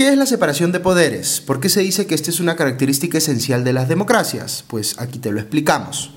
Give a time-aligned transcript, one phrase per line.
[0.00, 1.42] ¿Qué es la separación de poderes?
[1.42, 4.64] ¿Por qué se dice que esta es una característica esencial de las democracias?
[4.66, 6.10] Pues aquí te lo explicamos.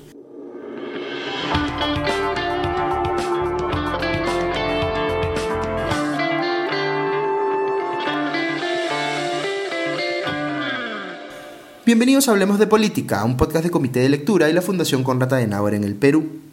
[11.84, 15.34] Bienvenidos a Hablemos de Política, un podcast de Comité de Lectura y la Fundación Conrad
[15.34, 16.43] Adenauer en el Perú.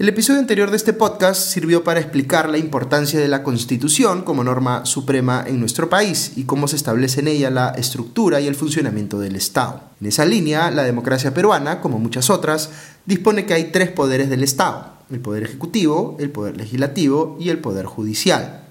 [0.00, 4.42] El episodio anterior de este podcast sirvió para explicar la importancia de la Constitución como
[4.42, 8.54] norma suprema en nuestro país y cómo se establece en ella la estructura y el
[8.54, 9.82] funcionamiento del Estado.
[10.00, 12.70] En esa línea, la democracia peruana, como muchas otras,
[13.04, 17.58] dispone que hay tres poderes del Estado, el poder ejecutivo, el poder legislativo y el
[17.58, 18.69] poder judicial.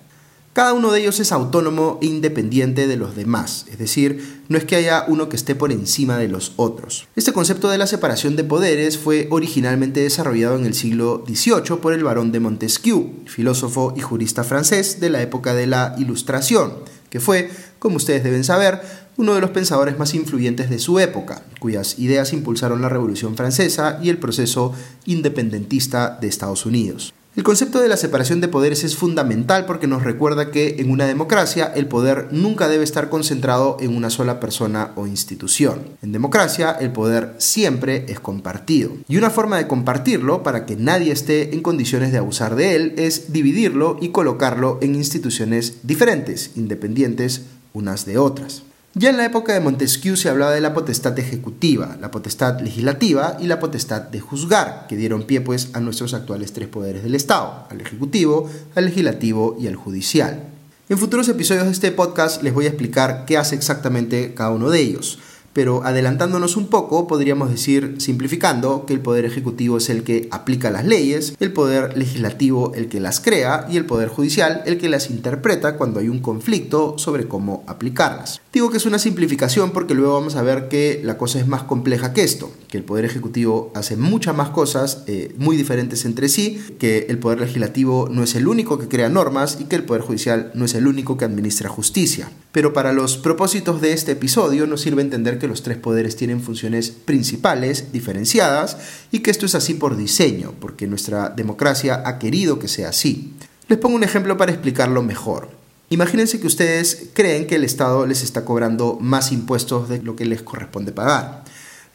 [0.59, 4.65] Cada uno de ellos es autónomo e independiente de los demás, es decir, no es
[4.65, 7.07] que haya uno que esté por encima de los otros.
[7.15, 11.93] Este concepto de la separación de poderes fue originalmente desarrollado en el siglo XVIII por
[11.93, 16.73] el barón de Montesquieu, filósofo y jurista francés de la época de la Ilustración,
[17.09, 17.49] que fue,
[17.79, 18.81] como ustedes deben saber,
[19.15, 23.97] uno de los pensadores más influyentes de su época, cuyas ideas impulsaron la Revolución Francesa
[24.03, 24.73] y el proceso
[25.05, 27.13] independentista de Estados Unidos.
[27.35, 31.05] El concepto de la separación de poderes es fundamental porque nos recuerda que en una
[31.05, 35.79] democracia el poder nunca debe estar concentrado en una sola persona o institución.
[36.01, 38.91] En democracia el poder siempre es compartido.
[39.07, 42.93] Y una forma de compartirlo para que nadie esté en condiciones de abusar de él
[42.97, 48.63] es dividirlo y colocarlo en instituciones diferentes, independientes unas de otras.
[48.95, 53.37] Ya en la época de Montesquieu se hablaba de la potestad ejecutiva, la potestad legislativa
[53.39, 57.13] y la potestad de juzgar, que dieron pie pues a nuestros actuales tres poderes del
[57.13, 60.41] Estado, al ejecutivo, al legislativo y al judicial.
[60.89, 64.71] En futuros episodios de este podcast les voy a explicar qué hace exactamente cada uno
[64.71, 65.19] de ellos
[65.53, 70.69] pero adelantándonos un poco, podríamos decir, simplificando, que el Poder Ejecutivo es el que aplica
[70.69, 74.89] las leyes, el Poder Legislativo el que las crea y el Poder Judicial el que
[74.89, 78.41] las interpreta cuando hay un conflicto sobre cómo aplicarlas.
[78.51, 81.61] Digo que es una simplificación porque luego vamos a ver que la cosa es más
[81.61, 86.29] compleja que esto, que el Poder Ejecutivo hace muchas más cosas eh, muy diferentes entre
[86.29, 89.83] sí, que el Poder Legislativo no es el único que crea normas y que el
[89.83, 92.31] Poder Judicial no es el único que administra justicia.
[92.51, 96.41] Pero para los propósitos de este episodio nos sirve entender que los tres poderes tienen
[96.41, 98.77] funciones principales, diferenciadas,
[99.11, 103.35] y que esto es así por diseño, porque nuestra democracia ha querido que sea así.
[103.67, 105.58] Les pongo un ejemplo para explicarlo mejor.
[105.91, 110.25] Imagínense que ustedes creen que el Estado les está cobrando más impuestos de lo que
[110.25, 111.43] les corresponde pagar.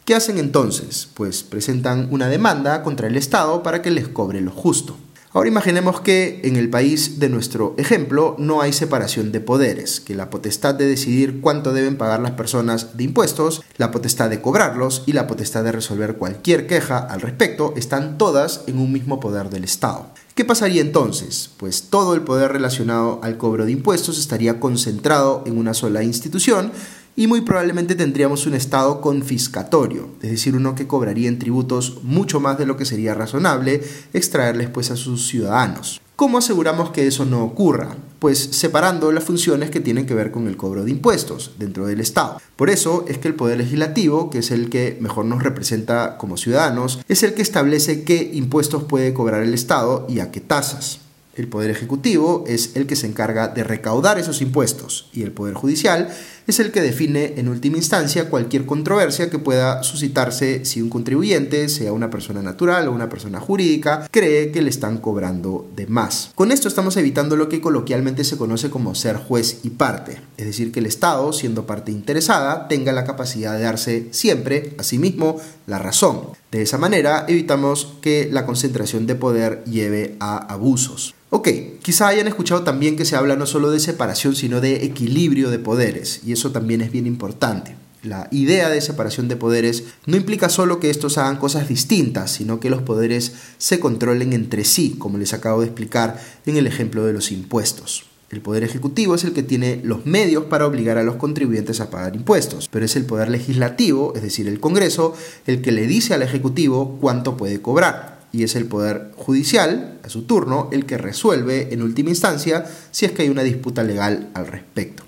[0.03, 1.07] ¿Qué hacen entonces?
[1.13, 4.97] Pues presentan una demanda contra el Estado para que les cobre lo justo.
[5.35, 10.15] Ahora imaginemos que en el país de nuestro ejemplo no hay separación de poderes, que
[10.15, 15.03] la potestad de decidir cuánto deben pagar las personas de impuestos, la potestad de cobrarlos
[15.05, 19.49] y la potestad de resolver cualquier queja al respecto están todas en un mismo poder
[19.49, 20.07] del Estado.
[20.35, 21.49] ¿Qué pasaría entonces?
[21.57, 26.71] Pues todo el poder relacionado al cobro de impuestos estaría concentrado en una sola institución
[27.15, 32.39] y muy probablemente tendríamos un Estado confiscatorio, es decir, uno que cobraría en tributos mucho
[32.39, 33.81] más de lo que sería razonable
[34.13, 36.01] extraerles pues a sus ciudadanos.
[36.15, 37.97] ¿Cómo aseguramos que eso no ocurra?
[38.19, 41.99] Pues separando las funciones que tienen que ver con el cobro de impuestos dentro del
[41.99, 42.39] Estado.
[42.55, 46.37] Por eso es que el Poder Legislativo, que es el que mejor nos representa como
[46.37, 51.01] ciudadanos, es el que establece qué impuestos puede cobrar el Estado y a qué tasas.
[51.35, 55.53] El Poder Ejecutivo es el que se encarga de recaudar esos impuestos y el Poder
[55.53, 56.09] Judicial
[56.47, 61.67] es el que define en última instancia cualquier controversia que pueda suscitarse si un contribuyente,
[61.69, 66.31] sea una persona natural o una persona jurídica, cree que le están cobrando de más.
[66.35, 70.45] Con esto estamos evitando lo que coloquialmente se conoce como ser juez y parte, es
[70.45, 74.99] decir, que el Estado, siendo parte interesada, tenga la capacidad de darse siempre a sí
[74.99, 76.29] mismo la razón.
[76.55, 81.13] De esa manera evitamos que la concentración de poder lleve a abusos.
[81.29, 81.49] Ok,
[81.81, 85.59] quizá hayan escuchado también que se habla no solo de separación, sino de equilibrio de
[85.59, 87.75] poderes, y eso también es bien importante.
[88.03, 92.61] La idea de separación de poderes no implica solo que estos hagan cosas distintas, sino
[92.61, 97.03] que los poderes se controlen entre sí, como les acabo de explicar en el ejemplo
[97.03, 98.05] de los impuestos.
[98.31, 101.89] El poder ejecutivo es el que tiene los medios para obligar a los contribuyentes a
[101.89, 105.13] pagar impuestos, pero es el poder legislativo, es decir, el Congreso,
[105.45, 110.09] el que le dice al Ejecutivo cuánto puede cobrar y es el Poder Judicial, a
[110.09, 114.29] su turno, el que resuelve en última instancia si es que hay una disputa legal
[114.33, 115.03] al respecto.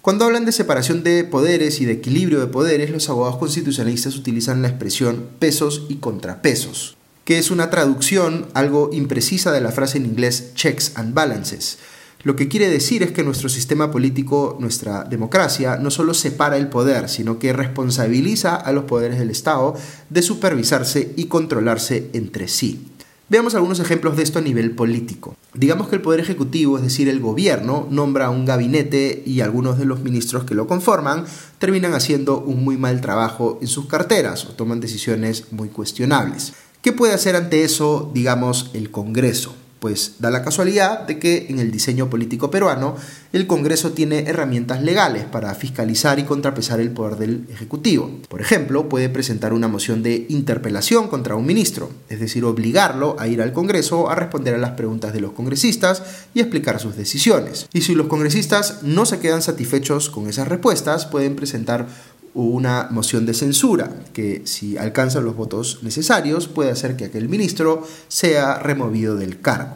[0.00, 4.62] Cuando hablan de separación de poderes y de equilibrio de poderes, los abogados constitucionalistas utilizan
[4.62, 10.06] la expresión pesos y contrapesos, que es una traducción algo imprecisa de la frase en
[10.06, 11.78] inglés checks and balances,
[12.24, 16.68] lo que quiere decir es que nuestro sistema político, nuestra democracia, no solo separa el
[16.68, 19.74] poder, sino que responsabiliza a los poderes del Estado
[20.08, 22.86] de supervisarse y controlarse entre sí.
[23.28, 25.34] Veamos algunos ejemplos de esto a nivel político.
[25.54, 29.86] Digamos que el Poder Ejecutivo, es decir, el gobierno, nombra un gabinete y algunos de
[29.86, 31.24] los ministros que lo conforman
[31.58, 36.52] terminan haciendo un muy mal trabajo en sus carteras o toman decisiones muy cuestionables.
[36.82, 39.54] ¿Qué puede hacer ante eso, digamos, el Congreso?
[39.82, 42.94] Pues da la casualidad de que en el diseño político peruano
[43.32, 48.08] el Congreso tiene herramientas legales para fiscalizar y contrapesar el poder del Ejecutivo.
[48.28, 53.26] Por ejemplo, puede presentar una moción de interpelación contra un ministro, es decir, obligarlo a
[53.26, 57.66] ir al Congreso a responder a las preguntas de los congresistas y explicar sus decisiones.
[57.72, 61.88] Y si los congresistas no se quedan satisfechos con esas respuestas, pueden presentar
[62.34, 67.86] una moción de censura que si alcanza los votos necesarios puede hacer que aquel ministro
[68.08, 69.74] sea removido del cargo.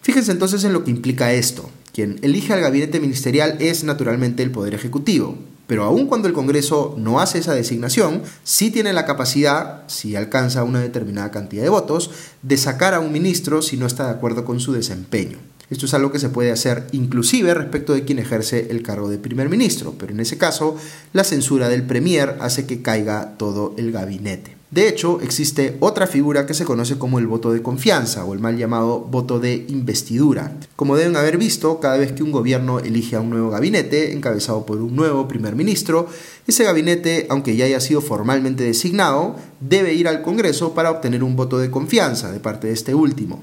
[0.00, 1.68] Fíjense entonces en lo que implica esto.
[1.92, 6.94] Quien elige al gabinete ministerial es naturalmente el Poder Ejecutivo, pero aun cuando el Congreso
[6.96, 12.10] no hace esa designación, sí tiene la capacidad, si alcanza una determinada cantidad de votos,
[12.40, 15.38] de sacar a un ministro si no está de acuerdo con su desempeño.
[15.70, 19.18] Esto es algo que se puede hacer inclusive respecto de quien ejerce el cargo de
[19.18, 20.76] primer ministro, pero en ese caso
[21.12, 24.58] la censura del premier hace que caiga todo el gabinete.
[24.70, 28.38] De hecho, existe otra figura que se conoce como el voto de confianza o el
[28.38, 30.54] mal llamado voto de investidura.
[30.76, 34.66] Como deben haber visto, cada vez que un gobierno elige a un nuevo gabinete, encabezado
[34.66, 36.06] por un nuevo primer ministro,
[36.46, 41.34] ese gabinete, aunque ya haya sido formalmente designado, debe ir al Congreso para obtener un
[41.34, 43.42] voto de confianza de parte de este último.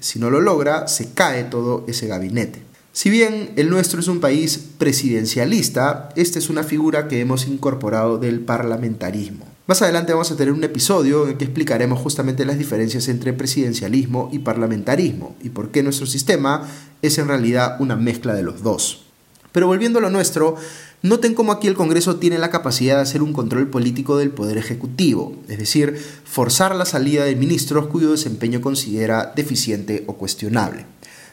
[0.00, 2.62] Si no lo logra, se cae todo ese gabinete.
[2.92, 8.18] Si bien el nuestro es un país presidencialista, esta es una figura que hemos incorporado
[8.18, 9.46] del parlamentarismo.
[9.68, 13.34] Más adelante vamos a tener un episodio en el que explicaremos justamente las diferencias entre
[13.34, 16.66] presidencialismo y parlamentarismo y por qué nuestro sistema
[17.02, 19.04] es en realidad una mezcla de los dos.
[19.52, 20.56] Pero volviendo a lo nuestro,
[21.00, 24.58] Noten cómo aquí el Congreso tiene la capacidad de hacer un control político del Poder
[24.58, 30.86] Ejecutivo, es decir, forzar la salida de ministros cuyo desempeño considera deficiente o cuestionable.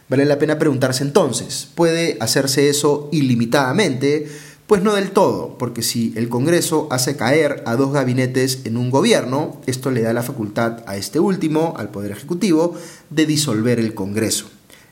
[0.08, 4.28] Vale la pena preguntarse entonces, ¿puede hacerse eso ilimitadamente?
[4.68, 8.92] Pues no del todo, porque si el Congreso hace caer a dos gabinetes en un
[8.92, 12.76] gobierno, esto le da la facultad a este último, al Poder Ejecutivo,
[13.10, 14.46] de disolver el Congreso.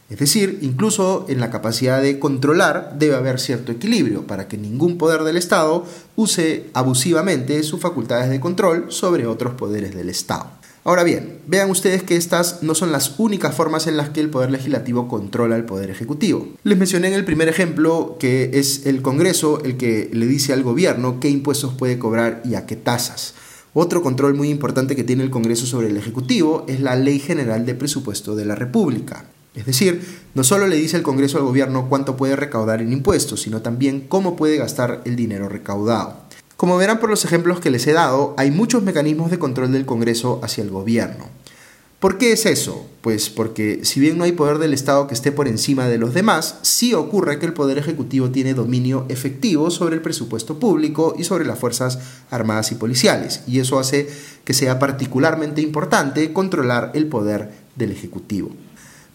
[0.09, 4.97] Es decir, incluso en la capacidad de controlar debe haber cierto equilibrio para que ningún
[4.97, 5.85] poder del Estado
[6.15, 10.51] use abusivamente sus facultades de control sobre otros poderes del Estado.
[10.85, 14.29] Ahora bien, vean ustedes que estas no son las únicas formas en las que el
[14.29, 16.45] Poder Legislativo controla el Poder Ejecutivo.
[16.63, 20.61] Les mencioné en el primer ejemplo que es el Congreso el que le dice al
[20.61, 23.33] gobierno qué impuestos puede cobrar y a qué tasas.
[23.73, 27.65] Otro control muy importante que tiene el Congreso sobre el Ejecutivo es la Ley General
[27.65, 29.25] de Presupuesto de la República.
[29.55, 30.01] Es decir,
[30.33, 34.05] no solo le dice el Congreso al gobierno cuánto puede recaudar en impuestos, sino también
[34.07, 36.17] cómo puede gastar el dinero recaudado.
[36.57, 39.85] Como verán por los ejemplos que les he dado, hay muchos mecanismos de control del
[39.85, 41.25] Congreso hacia el gobierno.
[41.99, 42.85] ¿Por qué es eso?
[42.99, 46.13] Pues porque si bien no hay poder del Estado que esté por encima de los
[46.13, 51.23] demás, sí ocurre que el Poder Ejecutivo tiene dominio efectivo sobre el presupuesto público y
[51.23, 51.99] sobre las Fuerzas
[52.29, 54.09] Armadas y Policiales, y eso hace
[54.43, 58.49] que sea particularmente importante controlar el poder del Ejecutivo.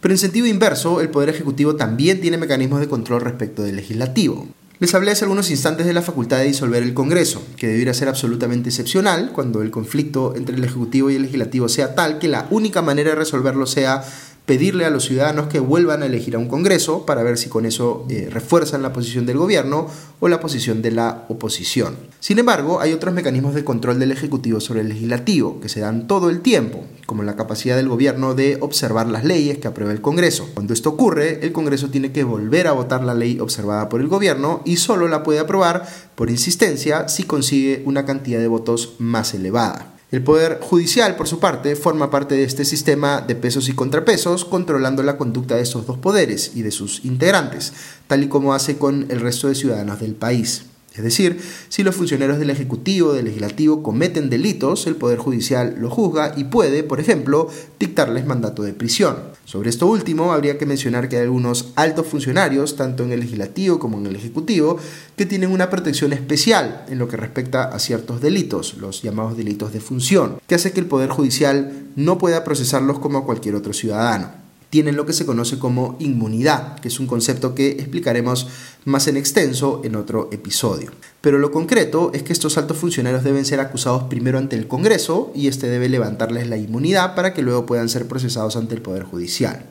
[0.00, 4.46] Pero en sentido inverso, el Poder Ejecutivo también tiene mecanismos de control respecto del legislativo.
[4.80, 8.06] Les hablé hace algunos instantes de la facultad de disolver el Congreso, que debiera ser
[8.06, 12.46] absolutamente excepcional cuando el conflicto entre el Ejecutivo y el Legislativo sea tal que la
[12.50, 14.04] única manera de resolverlo sea
[14.48, 17.66] pedirle a los ciudadanos que vuelvan a elegir a un Congreso para ver si con
[17.66, 19.88] eso eh, refuerzan la posición del gobierno
[20.20, 21.96] o la posición de la oposición.
[22.18, 26.06] Sin embargo, hay otros mecanismos de control del Ejecutivo sobre el Legislativo que se dan
[26.06, 30.00] todo el tiempo, como la capacidad del gobierno de observar las leyes que aprueba el
[30.00, 30.48] Congreso.
[30.54, 34.08] Cuando esto ocurre, el Congreso tiene que volver a votar la ley observada por el
[34.08, 39.34] gobierno y solo la puede aprobar por insistencia si consigue una cantidad de votos más
[39.34, 39.97] elevada.
[40.10, 44.46] El Poder Judicial, por su parte, forma parte de este sistema de pesos y contrapesos,
[44.46, 47.74] controlando la conducta de estos dos poderes y de sus integrantes,
[48.06, 50.64] tal y como hace con el resto de ciudadanos del país.
[50.98, 55.76] Es decir, si los funcionarios del Ejecutivo o del Legislativo cometen delitos, el Poder Judicial
[55.78, 59.16] lo juzga y puede, por ejemplo, dictarles mandato de prisión.
[59.44, 63.78] Sobre esto último, habría que mencionar que hay algunos altos funcionarios, tanto en el Legislativo
[63.78, 64.78] como en el Ejecutivo,
[65.16, 69.72] que tienen una protección especial en lo que respecta a ciertos delitos, los llamados delitos
[69.72, 73.72] de función, que hace que el Poder Judicial no pueda procesarlos como a cualquier otro
[73.72, 78.48] ciudadano tienen lo que se conoce como inmunidad, que es un concepto que explicaremos
[78.84, 80.92] más en extenso en otro episodio.
[81.20, 85.32] Pero lo concreto es que estos altos funcionarios deben ser acusados primero ante el Congreso
[85.34, 89.04] y este debe levantarles la inmunidad para que luego puedan ser procesados ante el Poder
[89.04, 89.64] Judicial.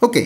[0.00, 0.18] Ok,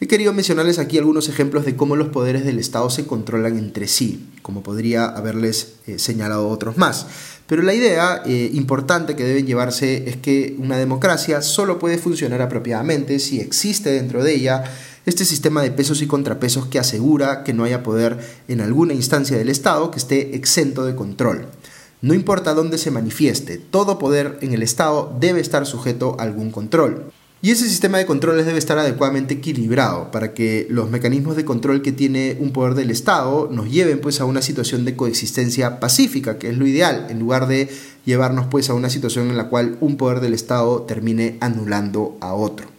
[0.00, 3.88] he querido mencionarles aquí algunos ejemplos de cómo los poderes del Estado se controlan entre
[3.88, 7.06] sí, como podría haberles eh, señalado otros más.
[7.46, 12.42] Pero la idea eh, importante que deben llevarse es que una democracia solo puede funcionar
[12.42, 14.64] apropiadamente si existe dentro de ella
[15.06, 19.38] este sistema de pesos y contrapesos que asegura que no haya poder en alguna instancia
[19.38, 21.46] del Estado que esté exento de control.
[22.02, 26.50] No importa dónde se manifieste, todo poder en el Estado debe estar sujeto a algún
[26.50, 27.12] control.
[27.46, 31.80] Y ese sistema de controles debe estar adecuadamente equilibrado para que los mecanismos de control
[31.80, 36.38] que tiene un poder del Estado nos lleven pues a una situación de coexistencia pacífica,
[36.38, 37.68] que es lo ideal, en lugar de
[38.04, 42.34] llevarnos pues a una situación en la cual un poder del Estado termine anulando a
[42.34, 42.75] otro.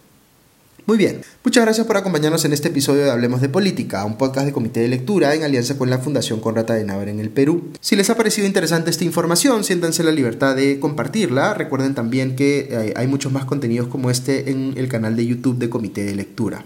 [0.88, 4.46] Muy bien, muchas gracias por acompañarnos en este episodio de Hablemos de Política, un podcast
[4.46, 7.74] de comité de lectura en alianza con la Fundación Conrata de Navarra en el Perú.
[7.82, 11.54] Si les ha parecido interesante esta información, siéntanse la libertad de compartirla.
[11.56, 15.58] Recuerden también que eh, hay muchos más contenidos como este en el canal de YouTube
[15.58, 16.64] de comité de lectura.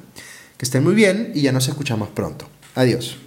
[0.55, 2.47] Que estén muy bien y ya nos escuchamos pronto.
[2.75, 3.17] Adiós.